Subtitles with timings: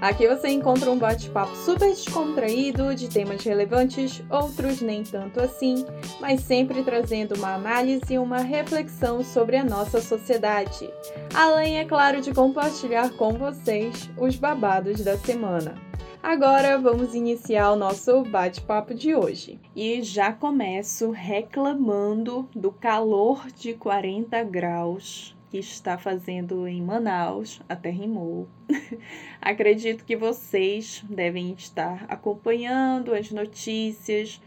[0.00, 5.84] Aqui você encontra um bate-papo super descontraído de temas relevantes, outros nem tanto assim,
[6.20, 10.88] mas sempre trazendo uma análise e uma reflexão sobre a nossa sociedade.
[11.34, 15.74] Além, é claro, de compartilhar com vocês os babados da semana.
[16.22, 19.58] Agora vamos iniciar o nosso bate-papo de hoje.
[19.74, 27.90] E já começo reclamando do calor de 40 graus que está fazendo em Manaus, até
[27.90, 28.48] rimou.
[29.40, 34.40] Acredito que vocês devem estar acompanhando as notícias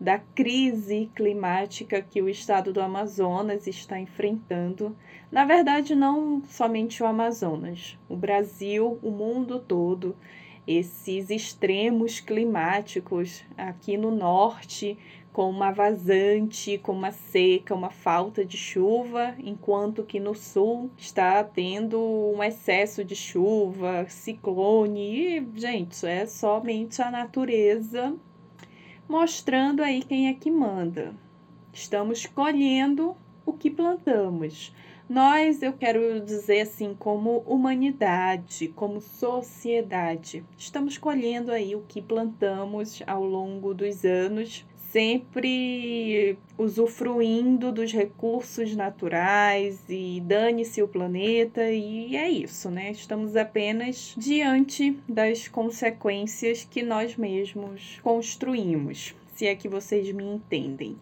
[0.00, 4.96] da crise climática que o estado do Amazonas está enfrentando.
[5.30, 10.16] Na verdade, não somente o Amazonas, o Brasil, o mundo todo
[10.66, 14.96] esses extremos climáticos aqui no norte,
[15.32, 21.42] com uma vazante, com uma seca, uma falta de chuva, enquanto que no sul está
[21.42, 28.14] tendo um excesso de chuva, ciclone, e, gente, é somente a natureza
[29.08, 31.14] mostrando aí quem é que manda.
[31.72, 34.72] Estamos colhendo o que plantamos.
[35.08, 43.02] Nós, eu quero dizer assim, como humanidade, como sociedade, estamos colhendo aí o que plantamos
[43.06, 52.28] ao longo dos anos, sempre usufruindo dos recursos naturais e dane-se o planeta, e é
[52.28, 52.90] isso, né?
[52.90, 60.98] Estamos apenas diante das consequências que nós mesmos construímos, se é que vocês me entendem.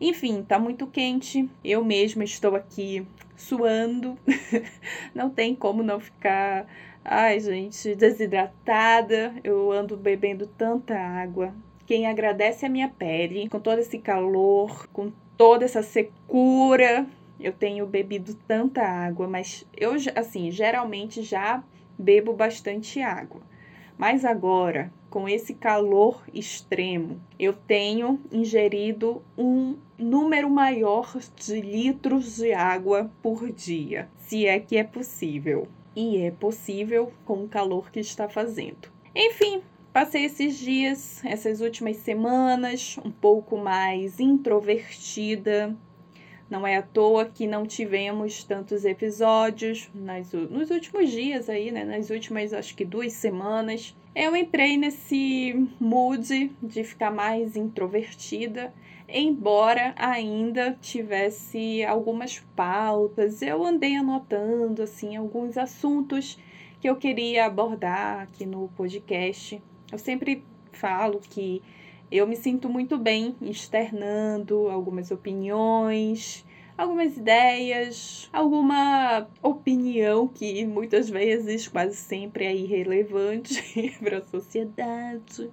[0.00, 1.50] Enfim, tá muito quente.
[1.62, 4.16] Eu mesma estou aqui suando.
[5.14, 6.66] não tem como não ficar,
[7.04, 9.34] ai, gente, desidratada.
[9.44, 11.52] Eu ando bebendo tanta água.
[11.88, 17.06] Quem agradece a minha pele, com todo esse calor, com toda essa secura.
[17.40, 21.64] Eu tenho bebido tanta água, mas eu, assim, geralmente já
[21.98, 23.40] bebo bastante água.
[23.96, 32.52] Mas agora, com esse calor extremo, eu tenho ingerido um número maior de litros de
[32.52, 35.66] água por dia, se é que é possível.
[35.96, 38.92] E é possível com o calor que está fazendo.
[39.16, 39.62] Enfim,
[39.92, 45.76] passei esses dias, essas últimas semanas, um pouco mais introvertida.
[46.50, 51.84] Não é à toa que não tivemos tantos episódios nas, nos últimos dias aí, né?
[51.84, 58.74] Nas últimas, acho que duas semanas eu entrei nesse mood de ficar mais introvertida,
[59.08, 63.42] embora ainda tivesse algumas pautas.
[63.42, 66.36] Eu andei anotando assim alguns assuntos
[66.80, 69.62] que eu queria abordar aqui no podcast.
[69.90, 71.62] Eu sempre falo que
[72.10, 76.44] eu me sinto muito bem externando algumas opiniões,
[76.76, 83.62] algumas ideias, alguma opinião que muitas vezes, quase sempre é irrelevante
[84.00, 85.50] para a sociedade.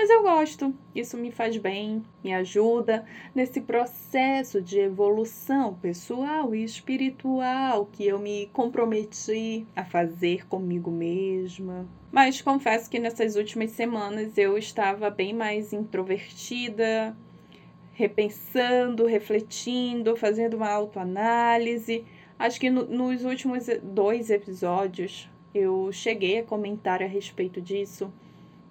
[0.00, 3.04] Mas eu gosto, isso me faz bem, me ajuda
[3.34, 11.84] nesse processo de evolução pessoal e espiritual que eu me comprometi a fazer comigo mesma.
[12.12, 17.16] Mas confesso que nessas últimas semanas eu estava bem mais introvertida,
[17.92, 22.04] repensando, refletindo, fazendo uma autoanálise.
[22.38, 28.12] Acho que no, nos últimos dois episódios eu cheguei a comentar a respeito disso,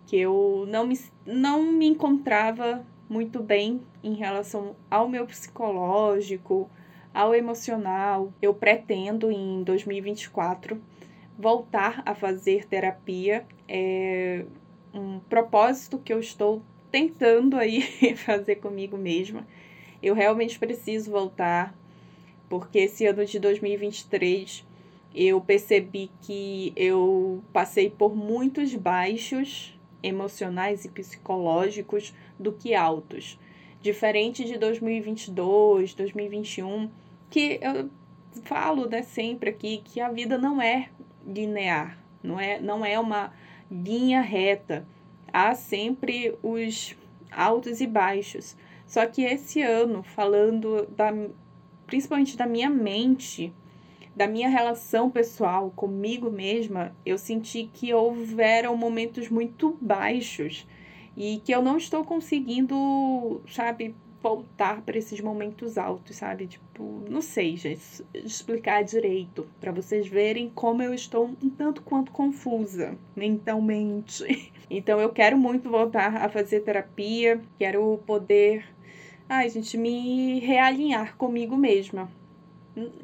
[0.08, 6.70] que eu não me, não me encontrava muito bem em relação ao meu psicológico,
[7.14, 8.32] ao emocional.
[8.42, 10.82] Eu pretendo em 2024
[11.38, 13.46] voltar a fazer terapia.
[13.68, 14.46] É
[14.94, 17.82] um propósito que eu estou tentando aí
[18.16, 19.46] fazer comigo mesma.
[20.02, 21.76] Eu realmente preciso voltar,
[22.48, 24.66] porque esse ano de 2023
[25.14, 33.40] eu percebi que eu passei por muitos baixos emocionais e psicológicos do que altos.
[33.82, 36.90] Diferente de 2022, 2021,
[37.30, 37.90] que eu
[38.44, 40.90] falo né, sempre aqui que a vida não é
[41.26, 43.34] linear, não é, não é uma
[43.70, 44.86] linha reta
[45.32, 46.96] há sempre os
[47.32, 48.56] altos e baixos.
[48.86, 51.14] Só que esse ano, falando da,
[51.86, 53.54] principalmente da minha mente,
[54.18, 60.68] da minha relação pessoal comigo mesma, eu senti que houveram momentos muito baixos
[61.16, 66.48] e que eu não estou conseguindo, sabe, voltar para esses momentos altos, sabe?
[66.48, 72.12] Tipo, não sei, gente, explicar direito para vocês verem como eu estou um tanto quanto
[72.12, 74.24] confusa mentalmente.
[74.70, 78.66] Então eu quero muito voltar a fazer terapia, quero poder,
[79.30, 82.12] ai, gente, me realinhar comigo mesma.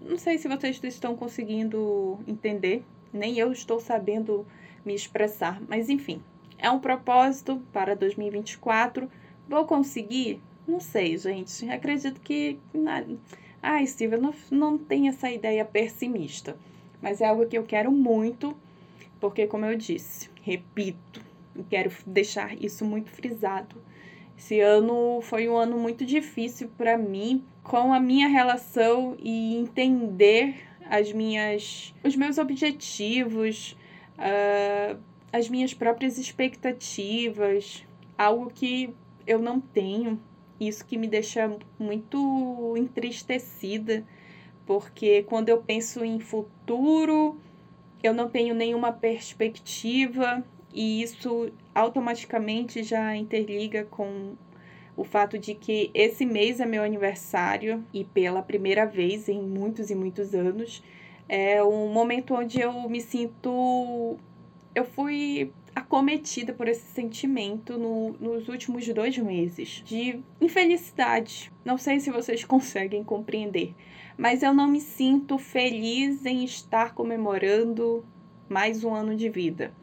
[0.08, 4.46] Não sei se vocês estão conseguindo entender, nem eu estou sabendo
[4.86, 6.22] me expressar, mas enfim,
[6.60, 9.10] é um propósito para 2024.
[9.50, 10.40] Vou conseguir?
[10.68, 11.68] Não sei, gente.
[11.70, 12.60] Acredito que.
[13.62, 16.56] Ai, Silvia, não, não tem essa ideia pessimista.
[17.02, 18.56] Mas é algo que eu quero muito,
[19.20, 21.20] porque, como eu disse, repito,
[21.70, 23.76] quero deixar isso muito frisado.
[24.38, 30.56] Esse ano foi um ano muito difícil para mim com a minha relação e entender
[30.90, 33.78] as minhas, os meus objetivos,
[34.18, 35.00] uh,
[35.32, 37.84] as minhas próprias expectativas,
[38.18, 38.94] algo que
[39.26, 40.22] eu não tenho.
[40.60, 44.06] Isso que me deixa muito entristecida,
[44.66, 47.38] porque quando eu penso em futuro,
[48.04, 50.44] eu não tenho nenhuma perspectiva
[50.74, 54.36] e isso automaticamente já interliga com
[54.96, 59.90] o fato de que esse mês é meu aniversário e pela primeira vez em muitos
[59.90, 60.84] e muitos anos
[61.28, 64.18] é um momento onde eu me sinto
[64.76, 71.52] eu fui acometida por esse sentimento no, nos últimos dois meses de infelicidade.
[71.66, 73.74] Não sei se vocês conseguem compreender,
[74.18, 78.06] mas eu não me sinto feliz em estar comemorando
[78.48, 79.74] mais um ano de vida.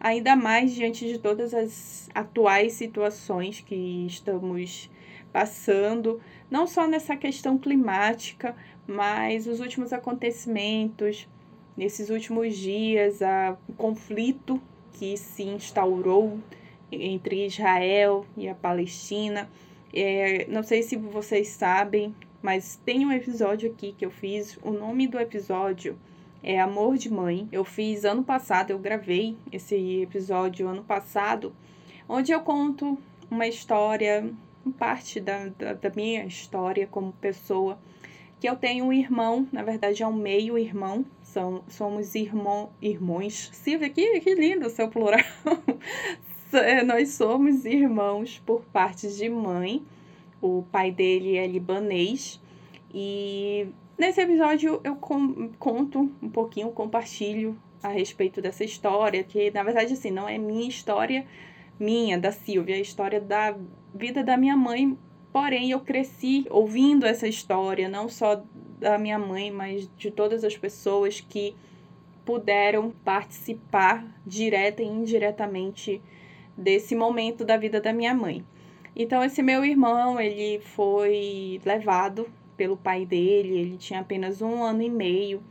[0.00, 4.88] Ainda mais diante de todas as atuais situações que estamos
[5.32, 8.54] passando, não só nessa questão climática,
[8.86, 11.28] mas os últimos acontecimentos,
[11.76, 14.60] nesses últimos dias, a, o conflito
[14.92, 16.38] que se instaurou
[16.90, 19.48] entre Israel e a Palestina.
[19.92, 24.58] É, não sei se vocês sabem, mas tem um episódio aqui que eu fiz.
[24.62, 25.98] O nome do episódio
[26.42, 27.48] é Amor de Mãe.
[27.50, 31.52] Eu fiz ano passado, eu gravei esse episódio ano passado,
[32.08, 32.98] onde eu conto
[33.30, 34.30] uma história,
[34.78, 37.78] parte da, da, da minha história como pessoa.
[38.40, 43.50] Que eu tenho um irmão, na verdade é um meio-irmão, são, somos irmão, irmãos.
[43.52, 45.20] Silvia, que, que lindo seu plural.
[46.50, 49.82] É, nós somos irmãos por parte de mãe.
[50.40, 52.40] O pai dele é libanês.
[52.92, 59.92] E nesse episódio eu conto um pouquinho, compartilho a respeito dessa história, que na verdade
[59.92, 61.26] assim, não é minha história,
[61.78, 63.56] minha, da Silvia, é a história da
[63.94, 64.98] vida da minha mãe.
[65.32, 68.42] Porém, eu cresci ouvindo essa história, não só
[68.80, 71.54] da minha mãe, mas de todas as pessoas que
[72.24, 76.02] puderam participar direta e indiretamente
[76.56, 78.44] desse momento da vida da minha mãe.
[78.96, 82.26] Então esse meu irmão, ele foi levado
[82.58, 85.42] pelo pai dele, ele tinha apenas um ano e meio.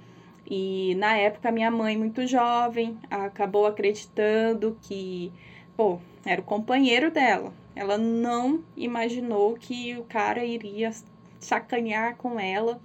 [0.45, 5.31] E na época minha mãe, muito jovem, acabou acreditando que,
[5.75, 7.51] pô, era o companheiro dela.
[7.75, 10.91] Ela não imaginou que o cara iria
[11.39, 12.79] sacanear com ela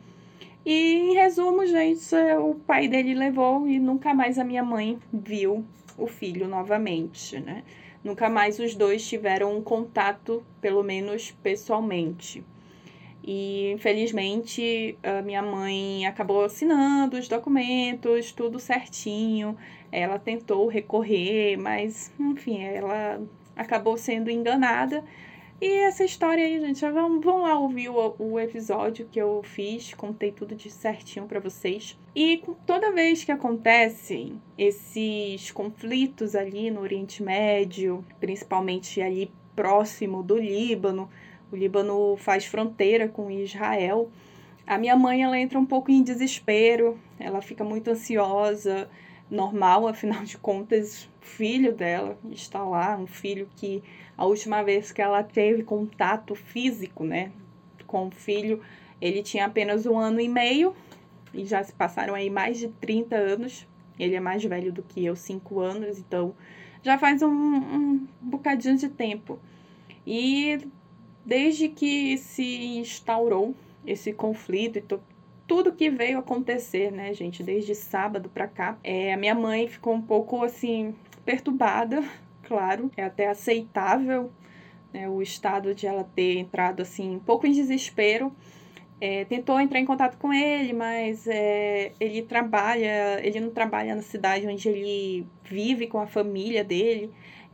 [0.65, 5.65] e em resumo, gente, o pai dele levou e nunca mais a minha mãe viu
[5.99, 7.65] o filho novamente, né?
[8.05, 12.45] Nunca mais os dois tiveram um contato, pelo menos pessoalmente.
[13.25, 19.57] E infelizmente a minha mãe acabou assinando os documentos, tudo certinho.
[19.91, 23.21] Ela tentou recorrer, mas enfim, ela
[23.57, 25.05] acabou sendo enganada
[25.63, 29.95] e essa história aí, gente, vamos, vamos lá ouvir o, o episódio que eu fiz,
[29.95, 31.97] contei tudo de certinho para vocês.
[32.17, 40.37] E toda vez que acontecem esses conflitos ali no Oriente Médio, principalmente ali próximo do
[40.37, 41.09] Líbano,
[41.53, 44.11] o Líbano faz fronteira com Israel.
[44.67, 48.89] A minha mãe ela entra um pouco em desespero, ela fica muito ansiosa,
[49.31, 53.83] normal, afinal de contas, filho dela está lá, um filho que
[54.17, 57.33] a última vez que ela teve contato físico, né,
[57.87, 58.63] com o filho,
[59.01, 60.75] ele tinha apenas um ano e meio
[61.35, 63.67] e já se passaram aí mais de 30 anos.
[63.99, 66.35] Ele é mais velho do que eu, cinco anos, então
[66.83, 69.39] já faz um, um bocadinho de tempo.
[70.07, 70.67] E
[71.25, 73.55] desde que se instaurou
[73.87, 74.85] esse conflito e
[75.47, 79.95] tudo que veio acontecer, né, gente, desde sábado para cá, é, a minha mãe ficou
[79.95, 82.03] um pouco assim perturbada
[82.45, 84.31] claro, é até aceitável
[84.93, 88.33] né, o estado de ela ter entrado assim, um pouco em desespero.
[89.01, 94.03] É, tentou entrar em contato com ele, mas é, ele trabalha, ele não trabalha na
[94.03, 97.11] cidade onde ele vive com a família dele.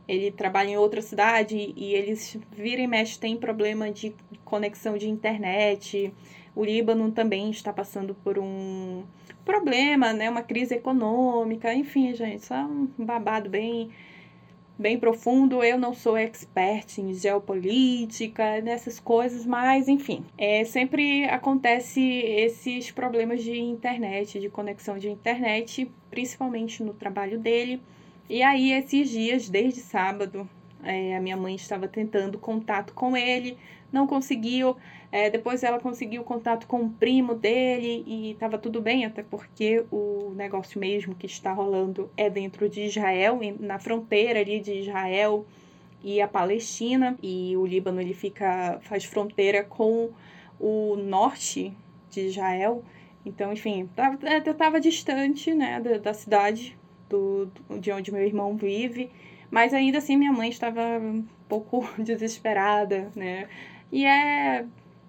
[0.09, 4.11] Ele trabalha em outra cidade e eles vira e mexe tem problema de
[4.43, 6.11] conexão de internet.
[6.55, 9.03] O Líbano também está passando por um
[9.45, 13.91] problema, né, uma crise econômica, enfim, gente, só um babado bem
[14.79, 15.63] bem profundo.
[15.63, 23.43] Eu não sou expert em geopolítica, nessas coisas, mas enfim, é, sempre acontece esses problemas
[23.43, 27.79] de internet, de conexão de internet, principalmente no trabalho dele.
[28.29, 30.47] E aí, esses dias, desde sábado,
[30.83, 33.57] é, a minha mãe estava tentando contato com ele,
[33.91, 34.77] não conseguiu.
[35.11, 39.83] É, depois ela conseguiu contato com o primo dele e estava tudo bem, até porque
[39.91, 45.43] o negócio mesmo que está rolando é dentro de Israel, na fronteira ali de Israel
[46.03, 47.17] e a Palestina.
[47.23, 50.11] E o Líbano ele fica faz fronteira com
[50.59, 51.73] o norte
[52.11, 52.83] de Israel.
[53.25, 53.89] Então, enfim,
[54.45, 56.78] eu estava distante né, da, da cidade
[57.09, 59.09] do, de onde meu irmão vive,
[59.49, 63.49] mas ainda assim minha mãe estava um pouco desesperada, né?
[63.91, 64.65] E é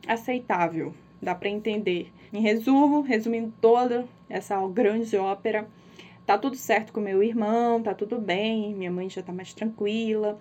[0.07, 2.11] aceitável, dá para entender.
[2.33, 5.69] Em resumo, resumindo toda essa grande ópera,
[6.25, 10.39] tá tudo certo com meu irmão, tá tudo bem, minha mãe já tá mais tranquila.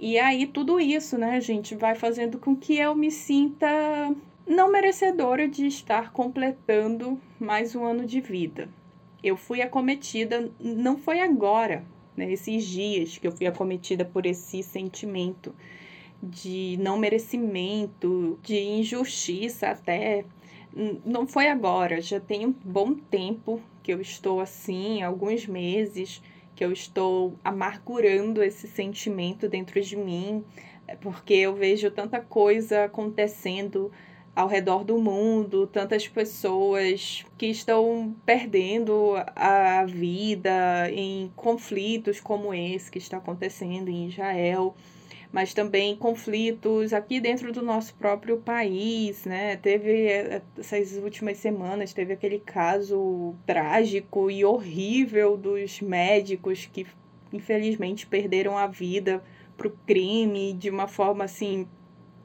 [0.00, 3.68] E aí tudo isso, né, gente, vai fazendo com que eu me sinta
[4.46, 8.68] não merecedora de estar completando mais um ano de vida
[9.22, 11.84] eu fui acometida, não foi agora,
[12.16, 15.54] né, esses dias que eu fui acometida por esse sentimento
[16.22, 20.24] de não merecimento, de injustiça até.
[21.04, 26.22] Não foi agora, já tem um bom tempo que eu estou assim, alguns meses
[26.54, 30.44] que eu estou amargurando esse sentimento dentro de mim,
[31.00, 33.90] porque eu vejo tanta coisa acontecendo
[34.34, 42.90] ao redor do mundo, tantas pessoas que estão perdendo a vida em conflitos como esse
[42.90, 44.74] que está acontecendo em Israel,
[45.30, 49.56] mas também conflitos aqui dentro do nosso próprio país, né?
[49.56, 56.86] Teve essas últimas semanas teve aquele caso trágico e horrível dos médicos que
[57.32, 59.22] infelizmente perderam a vida
[59.56, 61.66] para o crime de uma forma assim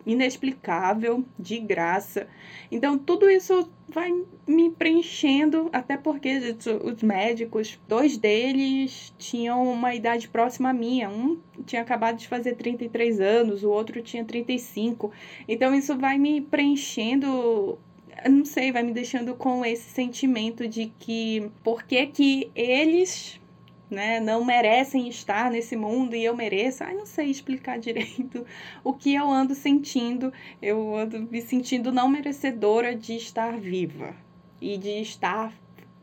[0.08, 2.28] inexplicável, de graça.
[2.72, 4.12] Então, tudo isso vai
[4.48, 11.10] me preenchendo, até porque os médicos, dois deles tinham uma idade próxima à minha.
[11.10, 15.12] Um tinha acabado de fazer 33 anos, o outro tinha 35.
[15.48, 17.78] Então, isso vai me preenchendo
[18.28, 23.40] não sei, vai me deixando com esse sentimento de que por que que eles
[23.90, 26.84] né, não merecem estar nesse mundo e eu mereço.
[26.84, 28.46] Ai, não sei explicar direito
[28.84, 30.32] o que eu ando sentindo.
[30.62, 34.16] Eu ando me sentindo não merecedora de estar viva
[34.62, 35.54] e de estar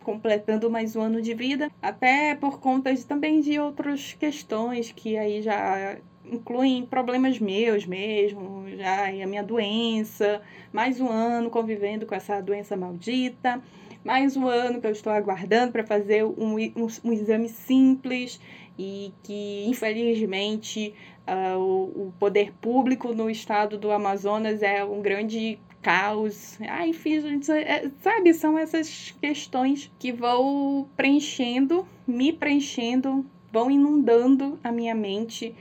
[0.03, 5.17] completando mais um ano de vida, até por conta de, também de outras questões que
[5.17, 5.97] aí já
[6.31, 12.77] incluem problemas meus mesmo, já a minha doença, mais um ano convivendo com essa doença
[12.77, 13.63] maldita
[14.05, 18.39] mais um ano que eu estou aguardando para fazer um, um, um, exame simples
[18.79, 20.95] e que, infelizmente,
[21.27, 26.59] uh, o, o, poder público no estado do Amazonas é um grande caos.
[26.69, 34.59] Ah, enfim, gente, é, sabe, são essas questões que vão preenchendo, me preenchendo, vão inundando
[34.63, 35.55] a minha mente,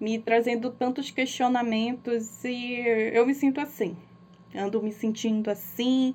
[0.00, 2.74] me trazendo tantos questionamentos e
[3.12, 3.96] eu me sinto assim.
[4.52, 6.14] Ando me sentindo assim,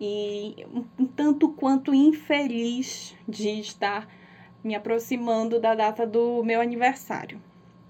[0.00, 0.66] e
[0.98, 4.08] um tanto quanto infeliz de estar
[4.62, 7.40] me aproximando da data do meu aniversário.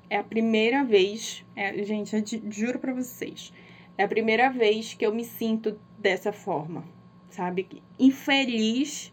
[0.08, 3.52] É a primeira vez, é, gente, eu juro para vocês,
[3.98, 6.84] é a primeira vez que eu me sinto dessa forma,
[7.30, 7.82] sabe?
[7.98, 9.12] Infeliz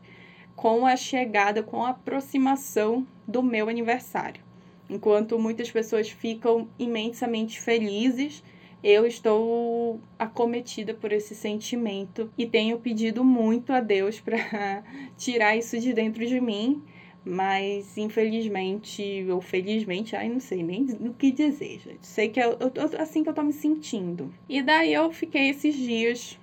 [0.56, 4.44] com a chegada, com a aproximação do meu aniversário.
[4.90, 8.44] Enquanto muitas pessoas ficam imensamente felizes
[8.84, 14.84] eu estou acometida por esse sentimento e tenho pedido muito a Deus para
[15.18, 16.84] tirar isso de dentro de mim,
[17.24, 22.06] mas infelizmente ou felizmente, ai não sei nem o que dizer, gente.
[22.06, 22.58] Sei que é
[23.00, 24.34] assim que eu tô me sentindo.
[24.50, 26.38] E daí eu fiquei esses dias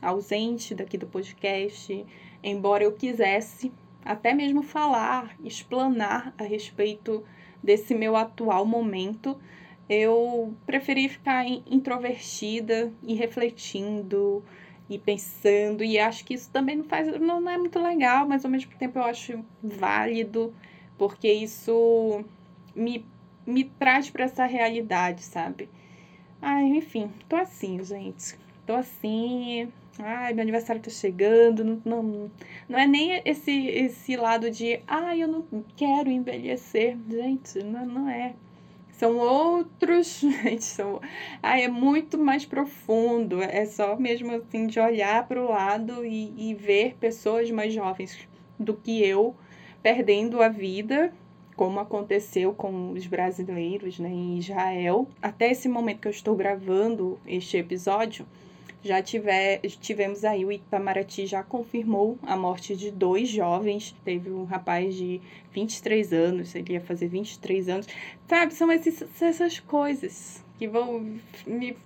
[0.00, 2.06] ausente daqui do podcast,
[2.42, 3.72] embora eu quisesse
[4.04, 7.24] até mesmo falar, explanar a respeito
[7.62, 9.36] desse meu atual momento
[9.90, 14.44] eu preferi ficar introvertida e refletindo
[14.88, 18.44] e pensando e acho que isso também não faz não, não é muito legal, mas
[18.44, 20.54] ao mesmo tempo eu acho válido
[20.96, 22.24] porque isso
[22.74, 23.04] me
[23.46, 25.68] me traz para essa realidade, sabe?
[26.40, 28.38] Ai, enfim, tô assim, gente.
[28.66, 29.72] Tô assim.
[29.98, 31.64] Ai, meu aniversário tá chegando.
[31.64, 32.30] Não, não,
[32.68, 35.44] não é nem esse, esse lado de, ai, eu não
[35.76, 36.96] quero envelhecer.
[37.10, 38.34] Gente, não, não é
[39.00, 41.00] são outros, gente, são,
[41.42, 46.50] ah, é muito mais profundo, é só mesmo assim de olhar para o lado e,
[46.50, 48.28] e ver pessoas mais jovens
[48.58, 49.34] do que eu
[49.82, 51.14] perdendo a vida,
[51.56, 55.08] como aconteceu com os brasileiros né, em Israel.
[55.22, 58.26] Até esse momento que eu estou gravando este episódio,
[58.82, 63.94] já tiver, tivemos aí o Itamaraty já confirmou a morte de dois jovens.
[64.04, 65.20] Teve um rapaz de
[65.52, 67.86] 23 anos, ele ia fazer 23 anos.
[68.26, 71.76] Sabe, são esses, essas coisas que vão me,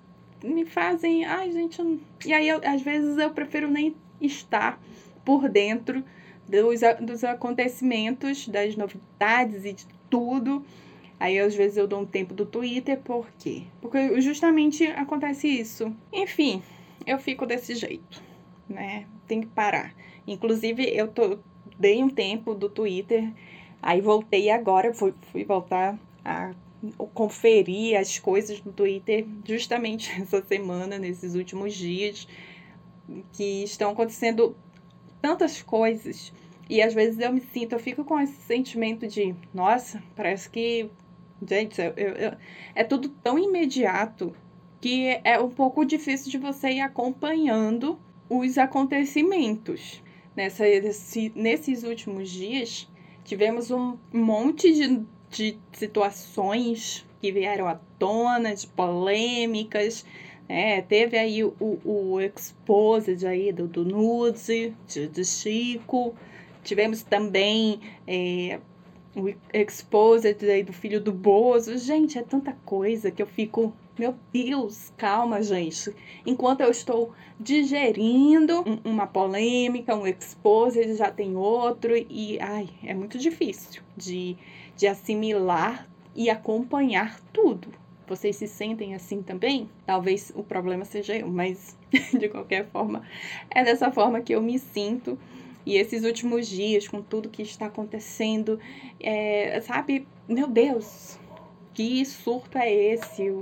[0.42, 1.24] me fazem.
[1.24, 1.80] Ai, gente.
[1.80, 1.98] Eu...
[2.24, 4.80] E aí, eu, às vezes, eu prefiro nem estar
[5.24, 6.04] por dentro
[6.48, 10.64] dos, dos acontecimentos, das novidades e de tudo.
[11.18, 13.62] Aí, às vezes, eu dou um tempo do Twitter, por quê?
[13.80, 15.92] Porque justamente acontece isso.
[16.12, 16.62] Enfim,
[17.06, 18.22] eu fico desse jeito,
[18.68, 19.06] né?
[19.26, 19.94] Tem que parar.
[20.26, 21.38] Inclusive, eu tô,
[21.78, 23.32] dei um tempo do Twitter,
[23.82, 26.52] aí voltei agora, fui, fui voltar a
[27.14, 32.26] conferir as coisas no Twitter justamente essa semana, nesses últimos dias,
[33.32, 34.56] que estão acontecendo
[35.20, 36.32] tantas coisas.
[36.68, 40.90] E às vezes eu me sinto, eu fico com esse sentimento de, nossa, parece que,
[41.46, 42.36] gente, eu, eu,
[42.74, 44.34] é tudo tão imediato
[44.84, 47.98] que é um pouco difícil de você ir acompanhando
[48.28, 50.02] os acontecimentos.
[50.36, 52.86] Nessa, esse, nesses últimos dias,
[53.24, 60.04] tivemos um monte de, de situações que vieram à tona, de polêmicas,
[60.46, 66.14] é, teve aí o, o exposed aí do, do Nude, de, de Chico.
[66.62, 68.60] Tivemos também é,
[69.16, 71.78] o exposed aí do filho do Bozo.
[71.78, 75.94] Gente, é tanta coisa que eu fico meu Deus, calma, gente.
[76.26, 83.18] Enquanto eu estou digerindo uma polêmica, um expose, já tem outro, e ai, é muito
[83.18, 84.36] difícil de,
[84.76, 87.68] de assimilar e acompanhar tudo.
[88.06, 89.70] Vocês se sentem assim também?
[89.86, 91.76] Talvez o problema seja eu, mas
[92.18, 93.02] de qualquer forma,
[93.50, 95.18] é dessa forma que eu me sinto.
[95.64, 98.60] E esses últimos dias, com tudo que está acontecendo,
[99.00, 101.18] é, sabe, meu Deus,
[101.72, 103.32] que surto é esse?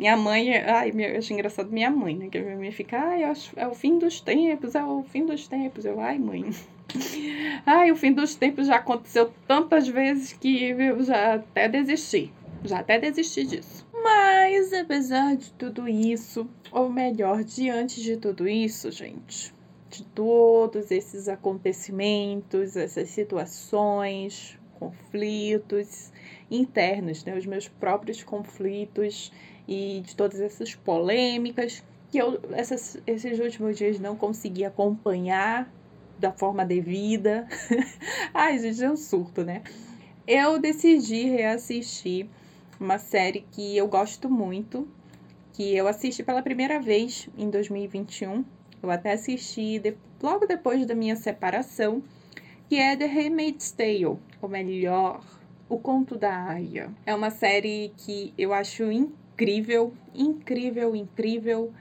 [0.00, 2.30] Minha mãe, ai, eu acho engraçado minha mãe, né?
[2.30, 5.46] Que a minha mãe fica, ai, é o fim dos tempos, é o fim dos
[5.46, 5.84] tempos.
[5.84, 6.42] Eu, ai, mãe.
[7.66, 12.32] Ai, o fim dos tempos já aconteceu tantas vezes que eu já até desisti.
[12.64, 13.86] Já até desisti disso.
[13.92, 19.54] Mas, apesar de tudo isso, ou melhor, diante de tudo isso, gente,
[19.90, 26.10] de todos esses acontecimentos, essas situações, conflitos,
[26.50, 29.30] internos, né, os meus próprios conflitos
[29.70, 35.72] e de todas essas polêmicas que eu essas, esses últimos dias não consegui acompanhar
[36.18, 37.46] da forma devida.
[38.34, 39.62] Ai, gente, é um surto, né?
[40.26, 42.28] Eu decidi reassistir
[42.78, 44.88] uma série que eu gosto muito,
[45.52, 48.44] que eu assisti pela primeira vez em 2021.
[48.82, 52.02] Eu até assisti de, logo depois da minha separação,
[52.68, 55.24] que é The Handmaid's Tale, ou melhor,
[55.68, 56.90] o Conto da Aya.
[57.06, 59.20] É uma série que eu acho incrível,
[60.14, 61.72] incrível, incrível.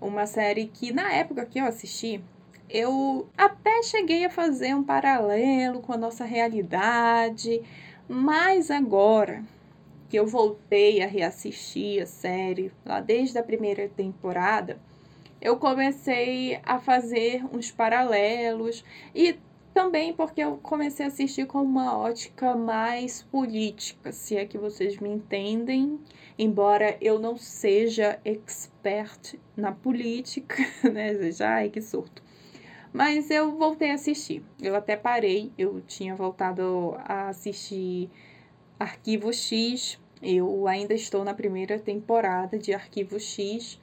[0.00, 2.22] Uma série que na época que eu assisti,
[2.70, 7.60] eu até cheguei a fazer um paralelo com a nossa realidade,
[8.08, 9.42] mas agora
[10.08, 14.78] que eu voltei a reassistir a série, lá desde a primeira temporada,
[15.40, 19.36] eu comecei a fazer uns paralelos e
[19.72, 24.98] também porque eu comecei a assistir com uma ótica mais política, se é que vocês
[24.98, 25.98] me entendem,
[26.38, 30.56] embora eu não seja expert na política,
[30.92, 31.12] né?
[31.40, 32.22] Ai, que surto.
[32.92, 34.42] Mas eu voltei a assistir.
[34.60, 38.10] Eu até parei, eu tinha voltado a assistir
[38.78, 39.98] Arquivo X.
[40.22, 43.78] Eu ainda estou na primeira temporada de Arquivo X.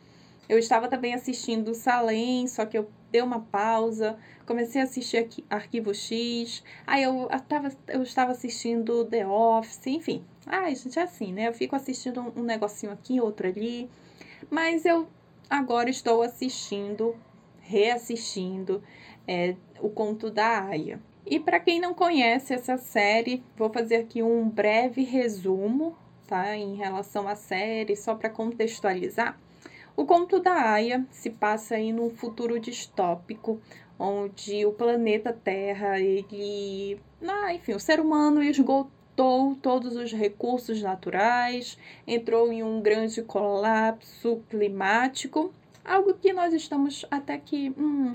[0.48, 5.44] Eu estava também assistindo Salem, só que eu dei uma pausa, comecei a assistir aqui,
[5.50, 10.24] Arquivo X, aí eu, tava, eu estava assistindo The Office, enfim.
[10.46, 11.48] Ai, gente, é assim, né?
[11.48, 13.90] Eu fico assistindo um, um negocinho aqui, outro ali.
[14.50, 15.08] Mas eu
[15.50, 17.16] agora estou assistindo,
[17.62, 18.84] reassistindo
[19.28, 21.00] é, o Conto da Aya.
[21.26, 26.56] E para quem não conhece essa série, vou fazer aqui um breve resumo, tá?
[26.56, 29.40] Em relação à série, só para contextualizar.
[29.96, 33.62] O conto da Aya se passa aí num futuro distópico,
[33.98, 41.78] onde o planeta Terra, ele, ah, enfim, o ser humano esgotou todos os recursos naturais,
[42.06, 45.54] entrou em um grande colapso climático,
[45.84, 48.12] algo que nós estamos até que, hum,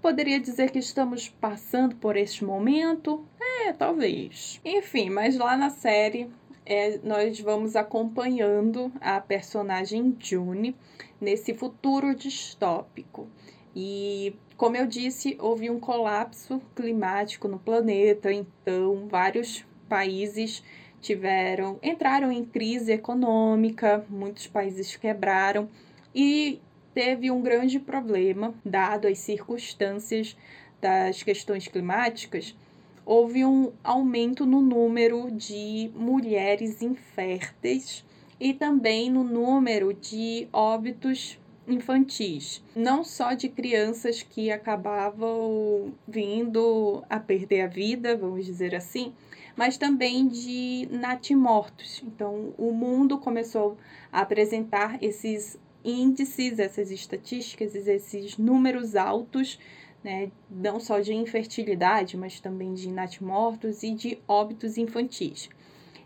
[0.00, 4.60] poderia dizer que estamos passando por este momento, é, talvez.
[4.64, 6.28] Enfim, mas lá na série
[6.64, 10.76] é, nós vamos acompanhando a personagem June
[11.20, 13.28] nesse futuro distópico.
[13.74, 20.62] E, como eu disse, houve um colapso climático no planeta, então vários países
[21.00, 25.68] tiveram entraram em crise econômica, muitos países quebraram
[26.14, 26.60] e
[26.94, 30.36] teve um grande problema dado as circunstâncias
[30.80, 32.54] das questões climáticas
[33.04, 38.04] houve um aumento no número de mulheres inférteis
[38.38, 47.20] e também no número de óbitos infantis, não só de crianças que acabavam vindo a
[47.20, 49.12] perder a vida, vamos dizer assim,
[49.56, 52.02] mas também de natimortos.
[52.04, 53.76] Então, o mundo começou
[54.10, 59.58] a apresentar esses índices, essas estatísticas, esses números altos
[60.02, 65.48] né, não só de infertilidade, mas também de natimortos e de óbitos infantis.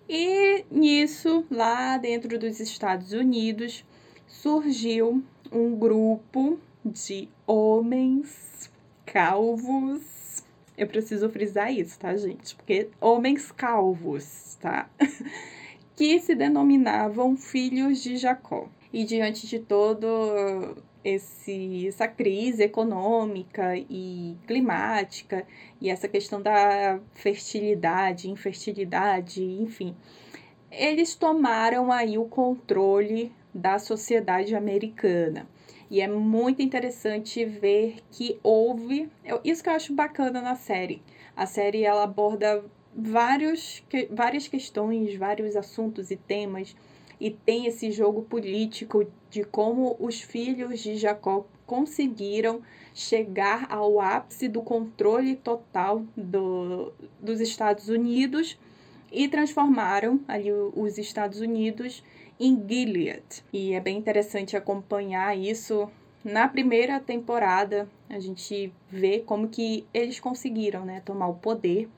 [0.09, 3.85] E nisso, lá dentro dos Estados Unidos,
[4.26, 8.70] surgiu um grupo de homens
[9.04, 10.44] calvos.
[10.76, 12.54] Eu preciso frisar isso, tá, gente?
[12.54, 14.88] Porque homens calvos, tá?
[15.96, 18.68] que se denominavam filhos de Jacó.
[18.92, 20.76] E diante de todo
[21.07, 25.47] esse, essa crise econômica e climática
[25.81, 29.95] e essa questão da fertilidade, infertilidade, enfim,
[30.69, 35.47] eles tomaram aí o controle da sociedade americana.
[35.88, 39.09] E é muito interessante ver que houve,
[39.45, 41.01] isso que eu acho bacana na série.
[41.37, 46.75] A série ela aborda vários, várias questões, vários assuntos e temas
[47.20, 52.62] e tem esse jogo político de como os filhos de Jacó conseguiram
[52.94, 58.59] chegar ao ápice do controle total do, dos Estados Unidos
[59.11, 62.02] e transformaram ali os Estados Unidos
[62.38, 63.24] em Gilead.
[63.52, 65.88] E é bem interessante acompanhar isso.
[66.24, 71.88] Na primeira temporada, a gente vê como que eles conseguiram né, tomar o poder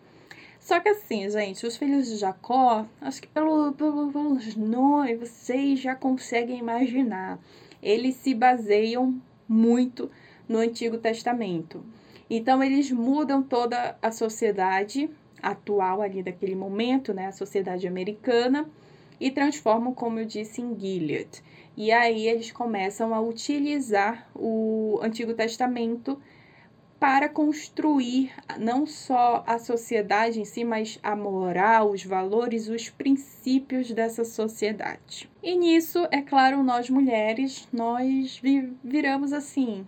[0.68, 5.80] só que assim, gente, os filhos de Jacó, acho que pelo, pelo, pelos nomes, vocês
[5.80, 7.38] já conseguem imaginar.
[7.82, 10.10] Eles se baseiam muito
[10.46, 11.82] no Antigo Testamento.
[12.28, 15.08] Então, eles mudam toda a sociedade
[15.42, 18.68] atual ali daquele momento, né, a sociedade americana,
[19.18, 21.42] e transformam, como eu disse, em Gilead.
[21.78, 26.20] E aí eles começam a utilizar o Antigo Testamento
[26.98, 33.92] para construir não só a sociedade em si, mas a moral, os valores, os princípios
[33.92, 35.30] dessa sociedade.
[35.40, 39.86] E nisso, é claro, nós mulheres, nós vi viramos assim.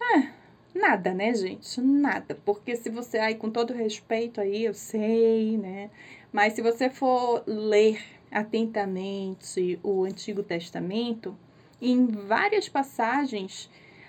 [0.00, 0.28] Ah,
[0.74, 1.78] nada, né, gente?
[1.80, 2.34] Nada.
[2.42, 5.90] Porque se você, aí, com todo respeito aí, eu sei, né?
[6.32, 11.36] Mas se você for ler atentamente o Antigo Testamento,
[11.80, 13.68] em várias passagens,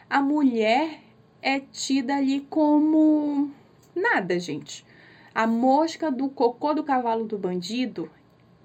[0.09, 1.08] a mulher
[1.41, 3.51] é tida ali como
[3.95, 4.85] nada, gente.
[5.33, 8.09] A mosca do cocô do cavalo do bandido,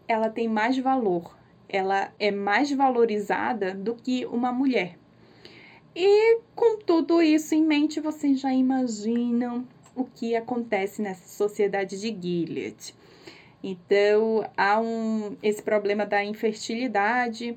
[0.09, 1.37] ela tem mais valor.
[1.69, 4.99] Ela é mais valorizada do que uma mulher.
[5.95, 12.09] E com tudo isso em mente, vocês já imaginam o que acontece nessa sociedade de
[12.21, 12.95] Gilead.
[13.63, 17.57] Então, há um, esse problema da infertilidade,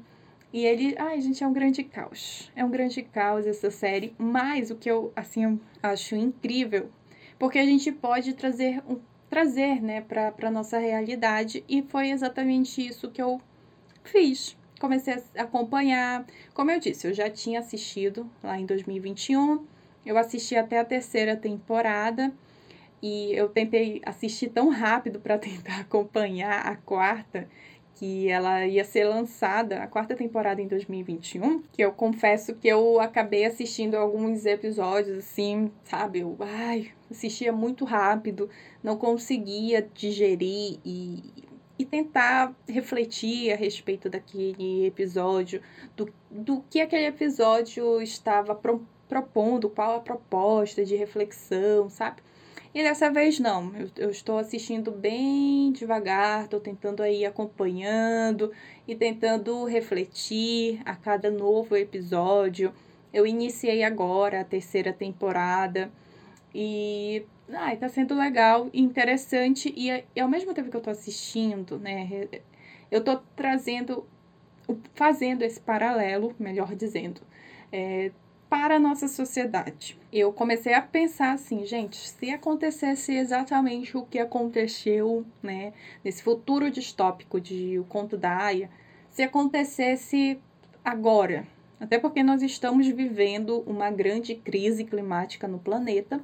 [0.52, 2.52] e ele, ai, gente, é um grande caos.
[2.56, 6.90] É um grande caos essa série, mas o que eu, assim, acho incrível,
[7.38, 12.86] porque a gente pode trazer um trazer, né, para para nossa realidade e foi exatamente
[12.86, 13.42] isso que eu
[14.04, 14.58] fiz.
[14.80, 19.66] Comecei a acompanhar, como eu disse, eu já tinha assistido lá em 2021.
[20.06, 22.32] Eu assisti até a terceira temporada
[23.02, 27.50] e eu tentei assistir tão rápido para tentar acompanhar a quarta
[27.98, 33.00] que ela ia ser lançada, a quarta temporada em 2021, que eu confesso que eu
[33.00, 36.20] acabei assistindo alguns episódios assim, sabe?
[36.20, 38.50] Eu, ai, assistia muito rápido,
[38.84, 41.24] não conseguia digerir e,
[41.80, 45.60] e tentar refletir a respeito daquele episódio,
[45.96, 52.22] do, do que aquele episódio estava pro, propondo, qual a proposta de reflexão, sabe?
[52.74, 58.52] E dessa vez não, eu, eu estou assistindo bem devagar, estou tentando aí acompanhando
[58.88, 62.74] e tentando refletir a cada novo episódio.
[63.14, 65.92] Eu iniciei agora a terceira temporada
[66.54, 70.90] e ai, tá sendo legal e interessante e, e ao mesmo tempo que eu tô
[70.90, 72.28] assistindo, né,
[72.92, 74.06] eu tô trazendo,
[74.94, 77.22] fazendo esse paralelo, melhor dizendo,
[77.72, 78.12] é,
[78.50, 79.98] para a nossa sociedade.
[80.12, 86.72] Eu comecei a pensar assim, gente, se acontecesse exatamente o que aconteceu, né, nesse futuro
[86.72, 88.70] distópico de O Conto da Aya,
[89.10, 90.40] se acontecesse
[90.84, 91.46] agora,
[91.80, 96.22] até porque nós estamos vivendo uma grande crise climática no planeta.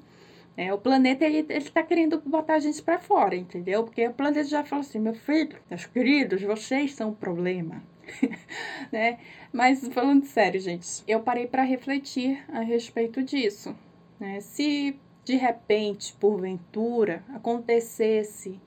[0.56, 3.84] É, o planeta ele está querendo botar a gente para fora, entendeu?
[3.84, 7.82] Porque o planeta já fala assim, meu filho, meus queridos, vocês são o problema.
[8.92, 9.20] né?
[9.52, 13.76] Mas falando sério, gente, eu parei para refletir a respeito disso.
[14.20, 14.40] Né?
[14.42, 18.60] Se de repente, porventura, acontecesse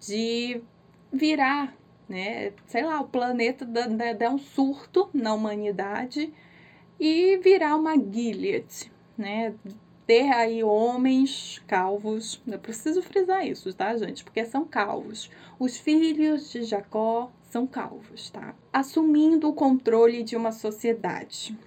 [0.00, 0.60] de
[1.12, 1.76] virar
[2.10, 2.52] né?
[2.66, 6.34] Sei lá, o planeta dá, um surto na humanidade
[6.98, 9.54] e virar uma Gilead, né?
[10.08, 14.24] Ter aí homens calvos, eu preciso frisar isso, tá, gente?
[14.24, 15.30] Porque são calvos.
[15.56, 18.54] Os filhos de Jacó são calvos, tá?
[18.72, 21.58] Assumindo o controle de uma sociedade.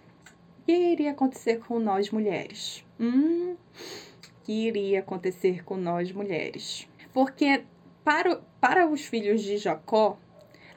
[0.62, 2.86] O que iria acontecer com nós mulheres?
[3.00, 3.56] Hum,
[4.44, 6.88] que iria acontecer com nós mulheres?
[7.14, 7.66] Porque
[8.04, 10.18] para, para os filhos de Jacó,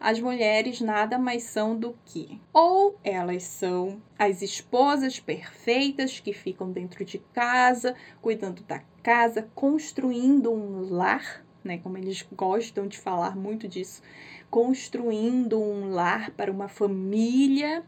[0.01, 6.71] as mulheres nada mais são do que ou elas são as esposas perfeitas que ficam
[6.71, 13.37] dentro de casa, cuidando da casa, construindo um lar, né, como eles gostam de falar
[13.37, 14.03] muito disso,
[14.51, 17.85] construindo um lar para uma família,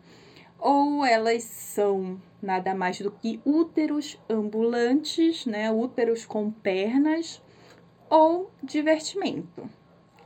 [0.58, 7.42] ou elas são nada mais do que úteros ambulantes, né, úteros com pernas,
[8.10, 9.68] ou divertimento.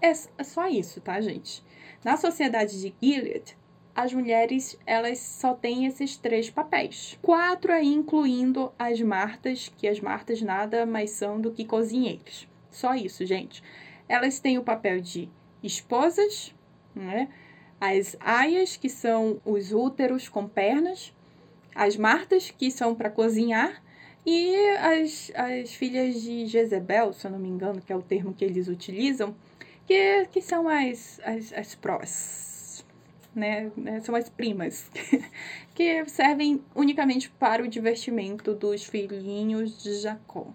[0.00, 1.62] É, é só isso, tá, gente?
[2.04, 3.56] Na sociedade de Gilead,
[3.94, 7.18] as mulheres elas só têm esses três papéis.
[7.20, 12.48] Quatro aí incluindo as martas, que as martas nada mais são do que cozinheiros.
[12.70, 13.62] Só isso, gente.
[14.08, 15.28] Elas têm o papel de
[15.62, 16.54] esposas,
[16.94, 17.28] né?
[17.80, 21.12] As aias, que são os úteros com pernas,
[21.74, 23.82] as martas, que são para cozinhar,
[24.24, 28.32] e as, as filhas de Jezebel, se eu não me engano, que é o termo
[28.32, 29.34] que eles utilizam,
[29.84, 32.84] que, que são as, as, as prós,
[33.34, 33.72] né?
[33.76, 34.00] né?
[34.00, 34.88] São as primas,
[35.74, 40.46] que servem unicamente para o divertimento dos filhinhos de Jacó.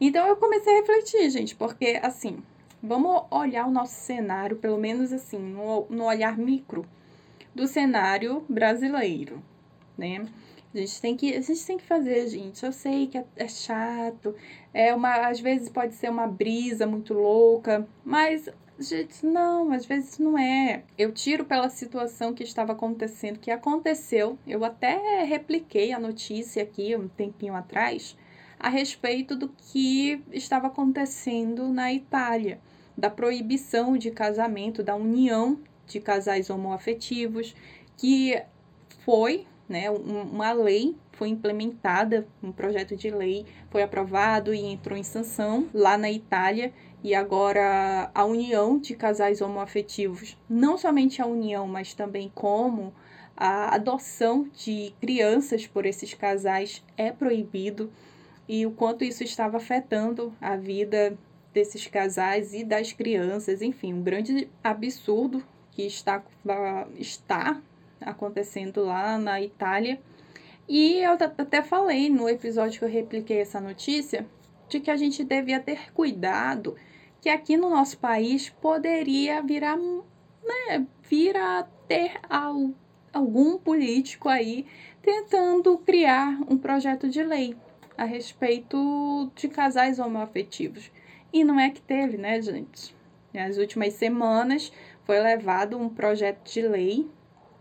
[0.00, 2.42] Então eu comecei a refletir, gente, porque assim,
[2.82, 6.86] vamos olhar o nosso cenário, pelo menos assim, no, no olhar micro
[7.54, 9.42] do cenário brasileiro,
[9.96, 10.26] né?
[10.74, 12.64] A gente tem que, a gente tem que fazer, gente.
[12.64, 14.34] Eu sei que é, é, chato,
[14.74, 18.46] é uma, às vezes pode ser uma brisa muito louca, mas
[18.78, 20.82] gente, não, às vezes não é.
[20.98, 24.38] Eu tiro pela situação que estava acontecendo, que aconteceu.
[24.46, 28.16] Eu até repliquei a notícia aqui um tempinho atrás
[28.58, 32.60] a respeito do que estava acontecendo na Itália,
[32.96, 37.54] da proibição de casamento, da união de casais homoafetivos,
[37.96, 38.42] que
[39.04, 39.90] foi né?
[39.90, 45.96] Uma lei foi implementada, um projeto de lei foi aprovado e entrou em sanção lá
[45.96, 52.30] na Itália e agora a união de casais homoafetivos, não somente a união, mas também
[52.34, 52.92] como
[53.36, 57.90] a adoção de crianças por esses casais é proibido
[58.48, 61.16] e o quanto isso estava afetando a vida
[61.52, 66.22] desses casais e das crianças, enfim, um grande absurdo que está,
[66.98, 67.60] está
[68.00, 70.00] acontecendo lá na Itália.
[70.68, 74.26] E eu até falei no episódio que eu repliquei essa notícia
[74.68, 76.76] de que a gente devia ter cuidado
[77.20, 82.20] que aqui no nosso país poderia virar, né, vir a ter
[83.12, 84.66] algum político aí
[85.02, 87.56] tentando criar um projeto de lei
[87.96, 90.90] a respeito de casais homoafetivos.
[91.32, 92.94] E não é que teve, né, gente?
[93.32, 94.72] Nas últimas semanas
[95.04, 97.08] foi levado um projeto de lei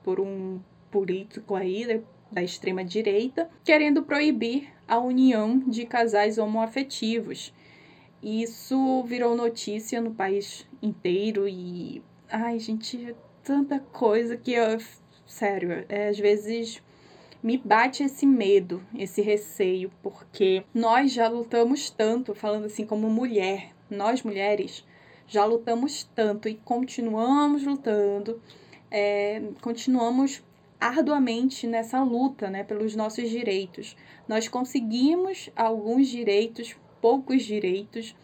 [0.03, 7.53] por um político aí da extrema direita, querendo proibir a união de casais homoafetivos.
[8.21, 14.79] Isso virou notícia no país inteiro e ai, gente, tanta coisa que eu,
[15.25, 16.81] sério, é, às vezes
[17.45, 23.71] me bate esse medo, esse receio, porque nós já lutamos tanto, falando assim como mulher,
[23.89, 24.83] nós mulheres
[25.27, 28.41] já lutamos tanto e continuamos lutando
[28.97, 30.43] é, continuamos
[30.79, 33.95] arduamente nessa luta né, pelos nossos direitos.
[34.27, 38.15] Nós conseguimos alguns direitos, poucos direitos,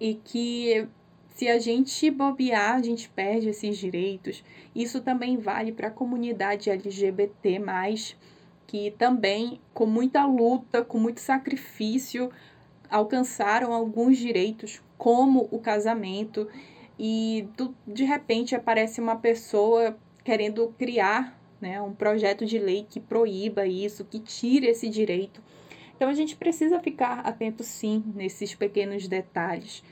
[0.00, 0.88] e que
[1.34, 4.42] se a gente bobear, a gente perde esses direitos.
[4.74, 7.58] Isso também vale para a comunidade LGBT,
[8.66, 12.30] que também, com muita luta, com muito sacrifício,
[12.90, 16.48] alcançaram alguns direitos, como o casamento
[16.98, 21.80] e do, de repente aparece uma pessoa querendo criar né?
[21.80, 25.42] Um projeto de lei que proíba isso, que tire esse direito.
[25.96, 29.82] Então a gente precisa ficar atento sim nesses pequenos detalhes,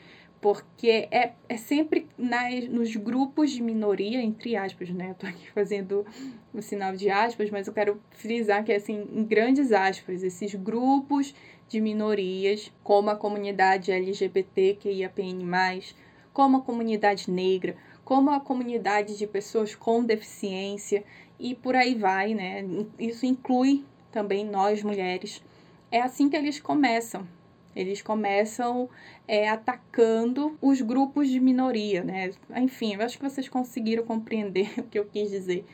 [0.44, 5.08] porque é, é sempre nas, nos grupos de minoria, entre aspas, né?
[5.08, 6.04] Eu tô aqui fazendo
[6.52, 10.54] o sinal de aspas, mas eu quero frisar que é assim, em grandes aspas, esses
[10.54, 11.34] grupos
[11.66, 15.40] de minorias, como a comunidade LGBT, que IAPN+,
[16.30, 21.04] como a comunidade negra, como a comunidade de pessoas com deficiência
[21.40, 22.62] e por aí vai, né?
[22.98, 25.42] Isso inclui também nós mulheres.
[25.90, 27.26] É assim que eles começam.
[27.74, 28.88] Eles começam
[29.26, 32.30] é, atacando os grupos de minoria, né?
[32.56, 35.64] Enfim, eu acho que vocês conseguiram compreender o que eu quis dizer.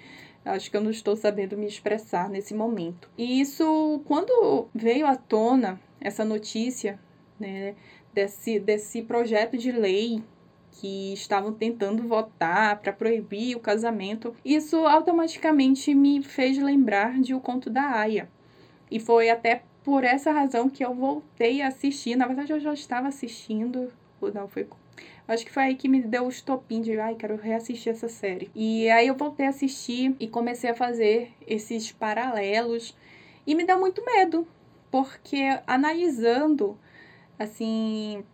[0.45, 3.11] Acho que eu não estou sabendo me expressar nesse momento.
[3.19, 6.99] E isso, quando veio à tona essa notícia,
[7.39, 7.75] né,
[8.13, 10.23] desse, desse projeto de lei
[10.73, 17.41] que estavam tentando votar para proibir o casamento, isso automaticamente me fez lembrar de O
[17.41, 18.31] Conto da Aya.
[18.91, 22.17] E foi até por essa razão que eu voltei a assistir.
[22.17, 23.93] Na verdade, eu já estava assistindo.
[24.35, 24.67] Não, foi.
[25.27, 28.51] Acho que foi aí que me deu o estopim de, ai, quero reassistir essa série.
[28.55, 32.97] E aí eu voltei a assistir e comecei a fazer esses paralelos.
[33.47, 34.47] E me deu muito medo,
[34.91, 36.77] porque analisando,
[37.39, 38.25] assim,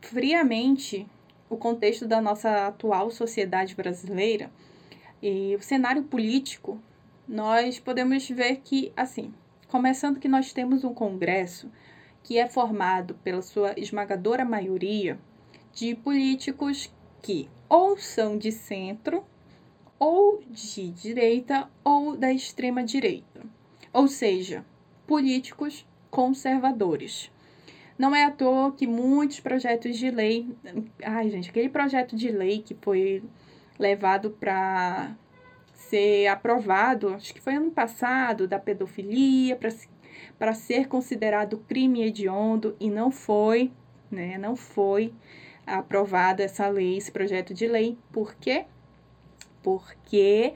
[0.00, 1.06] friamente
[1.48, 4.50] o contexto da nossa atual sociedade brasileira
[5.22, 6.80] e o cenário político,
[7.28, 9.32] nós podemos ver que, assim,
[9.70, 11.70] começando que nós temos um Congresso
[12.22, 15.18] que é formado pela sua esmagadora maioria
[15.72, 19.24] de políticos que ou são de centro,
[19.98, 23.42] ou de direita, ou da extrema direita.
[23.92, 24.64] Ou seja,
[25.06, 27.30] políticos conservadores.
[27.96, 30.48] Não é à toa que muitos projetos de lei.
[31.04, 33.22] Ai, gente, aquele projeto de lei que foi
[33.78, 35.14] levado para
[35.90, 39.58] ser aprovado, acho que foi ano passado, da pedofilia,
[40.38, 43.72] para ser considerado crime hediondo, e não foi,
[44.10, 44.38] né?
[44.38, 45.12] Não foi
[45.66, 47.98] aprovada essa lei, esse projeto de lei.
[48.12, 48.64] Por quê?
[49.62, 50.54] Porque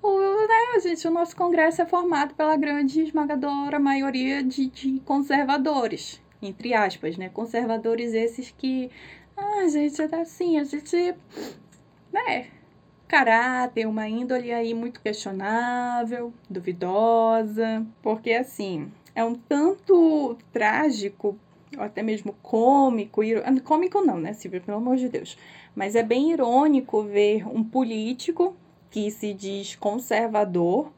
[0.00, 6.22] o, né, gente, o nosso Congresso é formado pela grande esmagadora maioria de, de conservadores,
[6.40, 7.28] entre aspas, né?
[7.28, 8.90] Conservadores esses que,
[9.36, 11.14] ah, gente, é assim, a gente,
[12.12, 12.57] né?
[13.08, 21.36] Caráter, uma índole aí muito questionável, duvidosa, porque assim, é um tanto trágico,
[21.76, 25.36] ou até mesmo cômico, ah, cômico não, né, Silvia, pelo amor de Deus,
[25.74, 28.54] mas é bem irônico ver um político
[28.90, 30.92] que se diz conservador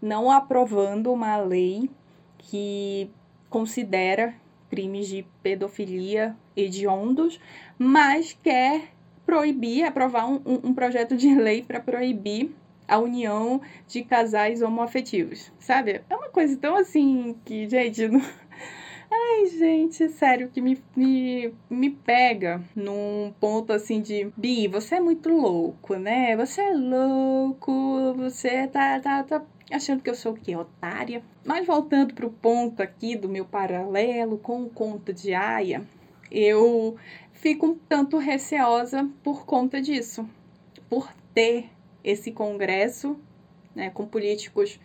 [0.00, 1.90] não aprovando uma lei
[2.38, 3.10] que
[3.50, 4.34] considera
[4.70, 7.38] crimes de pedofilia hediondos,
[7.78, 8.92] mas quer
[9.30, 12.50] proibir, aprovar um, um projeto de lei para proibir
[12.88, 16.00] a união de casais homoafetivos, sabe?
[16.10, 18.20] É uma coisa tão assim que, gente, não...
[19.12, 25.00] Ai, gente, sério, que me, me, me pega num ponto assim de Bi, você é
[25.00, 26.36] muito louco, né?
[26.36, 30.56] Você é louco, você tá, tá, tá achando que eu sou o quê?
[30.56, 31.22] Otária?
[31.44, 35.82] Mas voltando pro ponto aqui do meu paralelo com o conto de Aya,
[36.30, 36.96] eu
[37.40, 40.28] fico um tanto receosa por conta disso,
[40.90, 41.70] por ter
[42.04, 43.18] esse congresso
[43.74, 44.78] né, com políticos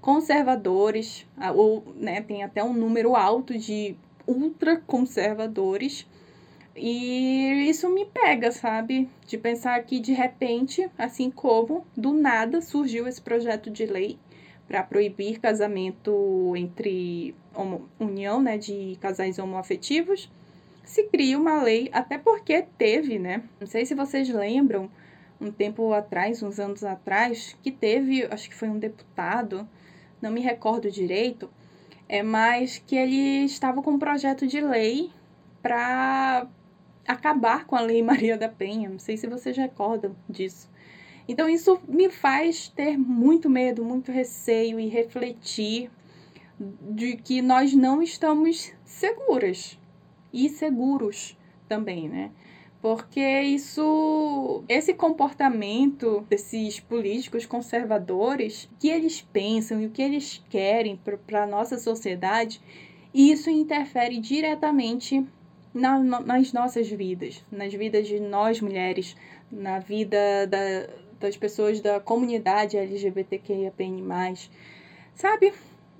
[0.00, 3.94] conservadores, ou né, tem até um número alto de
[4.26, 6.06] ultraconservadores,
[6.74, 9.06] e isso me pega, sabe?
[9.26, 14.18] De pensar que de repente, assim como do nada surgiu esse projeto de lei
[14.66, 20.30] para proibir casamento entre homo, união né, de casais homoafetivos
[20.84, 23.42] se cria uma lei, até porque teve, né?
[23.60, 24.90] Não sei se vocês lembram,
[25.40, 29.68] um tempo atrás, uns anos atrás, que teve, acho que foi um deputado,
[30.20, 31.50] não me recordo direito,
[32.08, 35.10] é mas que ele estava com um projeto de lei
[35.60, 36.46] para
[37.06, 38.88] acabar com a Lei Maria da Penha.
[38.88, 40.70] Não sei se vocês recordam disso.
[41.26, 45.90] Então isso me faz ter muito medo, muito receio e refletir
[46.58, 49.78] de que nós não estamos seguras
[50.32, 51.36] e seguros
[51.68, 52.30] também, né?
[52.80, 60.98] Porque isso, esse comportamento desses políticos conservadores, que eles pensam e o que eles querem
[61.26, 62.60] para a nossa sociedade,
[63.14, 65.24] isso interfere diretamente
[65.72, 69.16] na, nas nossas vidas, nas vidas de nós mulheres,
[69.50, 70.88] na vida da,
[71.20, 74.02] das pessoas da comunidade LGBTQIAPN+.
[75.14, 75.52] Sabe?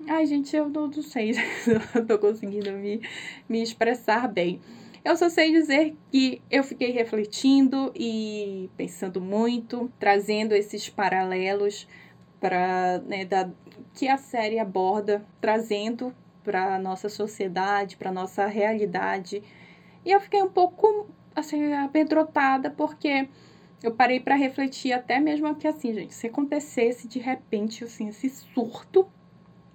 [0.07, 3.01] Ai, gente, eu não, não sei se eu tô conseguindo me,
[3.47, 4.59] me expressar bem.
[5.03, 11.87] Eu só sei dizer que eu fiquei refletindo e pensando muito, trazendo esses paralelos
[12.39, 13.49] para né, da,
[13.93, 19.41] que a série aborda, trazendo para nossa sociedade, para nossa realidade.
[20.05, 23.29] E eu fiquei um pouco assim apedrotada porque
[23.81, 28.29] eu parei para refletir até mesmo que assim, gente, se acontecesse de repente assim esse
[28.29, 29.07] surto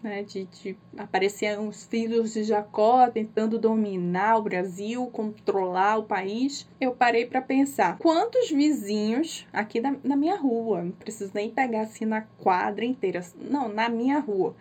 [0.02, 6.68] né, de, de aparecer uns filhos de Jacó tentando dominar o Brasil, controlar o país,
[6.80, 11.82] eu parei para pensar quantos vizinhos aqui da, na minha rua, não preciso nem pegar
[11.82, 14.54] assim na quadra inteira, não, na minha rua,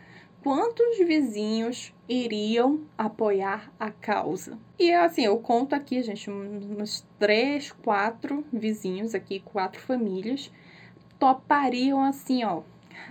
[0.43, 4.57] quantos vizinhos iriam apoiar a causa?
[4.79, 10.51] E assim, eu conto aqui, gente, uns três, quatro vizinhos aqui, quatro famílias,
[11.19, 12.61] topariam assim, ó,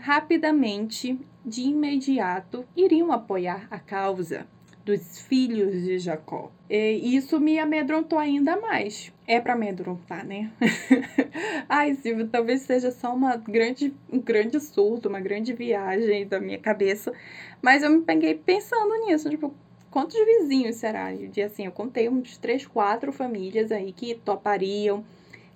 [0.01, 4.47] rapidamente, de imediato, iriam apoiar a causa
[4.87, 6.53] dos filhos de Jacó.
[6.71, 9.13] E isso me amedrontou ainda mais.
[9.27, 10.53] É para amedrontar, né?
[11.69, 16.59] Ai, Silvio, talvez seja só uma grande, um grande surto, uma grande viagem da minha
[16.59, 17.13] cabeça.
[17.61, 19.53] Mas eu me peguei pensando nisso, tipo,
[19.91, 21.13] quantos vizinhos será?
[21.13, 25.05] E assim, eu contei uns três, quatro famílias aí que topariam,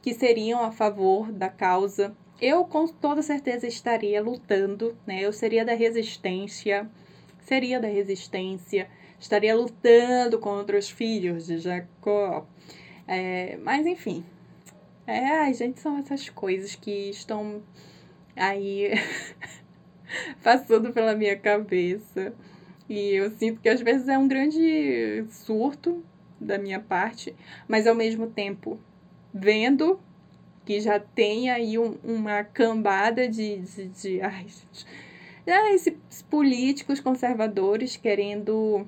[0.02, 5.20] que seriam a favor da causa eu com toda certeza estaria lutando, né?
[5.20, 6.88] Eu seria da resistência,
[7.40, 8.88] seria da resistência,
[9.18, 12.46] estaria lutando contra os filhos de Jacó.
[13.06, 14.24] É, mas enfim,
[15.06, 17.62] é, ai, gente, são essas coisas que estão
[18.36, 18.92] aí
[20.42, 22.32] passando pela minha cabeça.
[22.88, 26.04] E eu sinto que às vezes é um grande surto
[26.40, 27.34] da minha parte,
[27.68, 28.80] mas ao mesmo tempo
[29.32, 30.00] vendo
[30.64, 34.46] que já tem aí um, uma cambada de, de, de ai,
[35.46, 38.86] ah, esses políticos conservadores querendo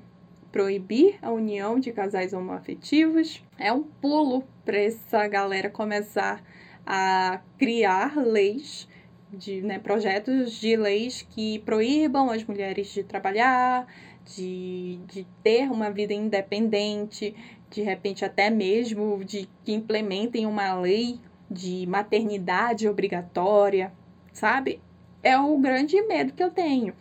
[0.51, 3.43] proibir a união de casais homoafetivos.
[3.57, 6.43] É um pulo para essa galera começar
[6.85, 8.87] a criar leis,
[9.31, 13.87] de, né, projetos de leis que proíbam as mulheres de trabalhar,
[14.23, 17.35] de, de ter uma vida independente,
[17.69, 21.19] de repente até mesmo de que implementem uma lei
[21.53, 23.93] de maternidade obrigatória,
[24.33, 24.81] sabe?
[25.21, 26.93] É o grande medo que eu tenho.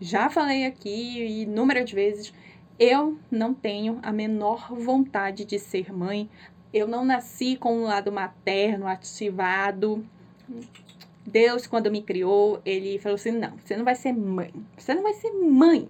[0.00, 2.32] Já falei aqui inúmeras vezes,
[2.78, 6.30] eu não tenho a menor vontade de ser mãe.
[6.72, 10.06] Eu não nasci com um lado materno ativado.
[11.26, 14.52] Deus, quando me criou, ele falou assim: não, você não vai ser mãe.
[14.76, 15.88] Você não vai ser mãe.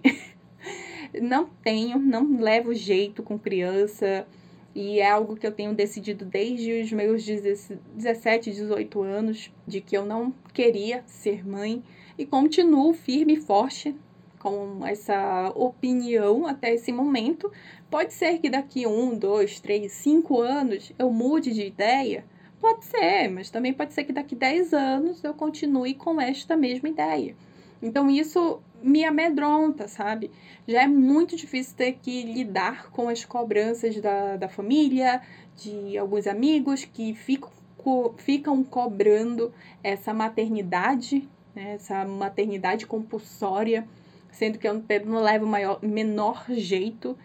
[1.21, 4.27] não tenho, não levo jeito com criança.
[4.75, 9.97] E é algo que eu tenho decidido desde os meus 17, 18 anos, de que
[9.97, 11.83] eu não queria ser mãe.
[12.17, 13.95] E continuo firme e forte
[14.39, 17.51] com essa opinião até esse momento.
[17.89, 22.23] Pode ser que daqui um, dois, três, cinco anos eu mude de ideia.
[22.59, 26.89] Pode ser, mas também pode ser que daqui 10 anos eu continue com esta mesma
[26.89, 27.33] ideia.
[27.81, 30.31] Então isso me amedronta, sabe?
[30.67, 35.21] Já é muito difícil ter que lidar com as cobranças da, da família,
[35.55, 39.53] de alguns amigos que ficam, co, ficam cobrando
[39.83, 41.73] essa maternidade, né?
[41.73, 43.87] essa maternidade compulsória,
[44.31, 47.17] sendo que eu não levo o maior, menor jeito.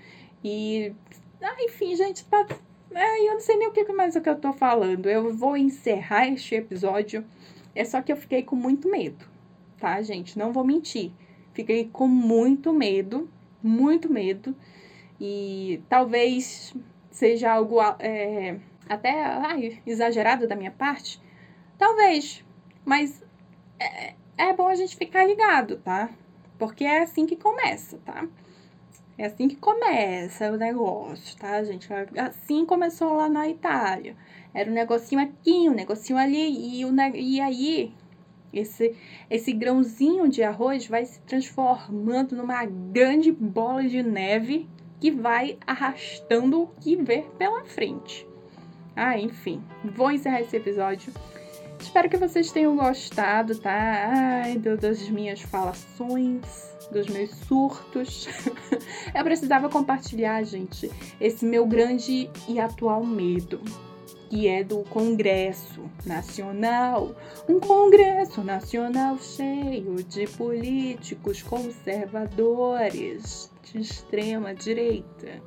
[0.42, 0.92] E,
[1.40, 2.46] ah, enfim, gente, tá,
[2.94, 5.08] é, eu não sei nem o que mais é que eu tô falando.
[5.08, 7.24] Eu vou encerrar este episódio.
[7.74, 9.26] É só que eu fiquei com muito medo,
[9.84, 10.38] tá, gente?
[10.38, 11.12] Não vou mentir.
[11.52, 13.28] Fiquei com muito medo,
[13.62, 14.56] muito medo.
[15.20, 16.74] E talvez
[17.10, 18.58] seja algo é,
[18.88, 21.20] até ai, exagerado da minha parte.
[21.76, 22.42] Talvez.
[22.82, 23.22] Mas
[23.78, 26.08] é, é bom a gente ficar ligado, tá?
[26.58, 28.26] Porque é assim que começa, tá?
[29.18, 31.88] É assim que começa o negócio, tá, gente?
[32.18, 34.16] Assim começou lá na Itália.
[34.54, 37.94] Era um negocinho aqui, um negocinho ali, e, o, e aí
[38.54, 38.94] esse,
[39.30, 44.68] esse grãozinho de arroz vai se transformando numa grande bola de neve
[45.00, 48.26] que vai arrastando o que ver pela frente.
[48.96, 51.12] Ah, enfim, vou encerrar esse episódio.
[51.80, 53.72] Espero que vocês tenham gostado, tá?
[53.72, 58.26] Ai, das minhas falações, dos meus surtos.
[59.14, 60.90] Eu precisava compartilhar, gente,
[61.20, 63.60] esse meu grande e atual medo
[64.28, 67.14] que é do Congresso Nacional.
[67.48, 75.42] Um Congresso Nacional cheio de políticos conservadores de extrema direita.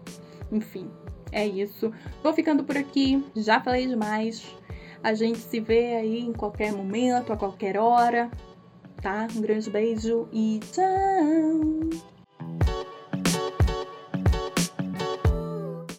[0.51, 0.89] Enfim,
[1.31, 1.91] é isso.
[2.23, 4.45] Vou ficando por aqui, já falei demais.
[5.03, 8.31] A gente se vê aí em qualquer momento, a qualquer hora,
[9.01, 9.27] tá?
[9.35, 12.16] Um grande beijo e tchau!